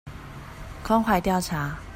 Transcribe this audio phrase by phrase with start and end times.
[0.83, 1.77] 關懷調查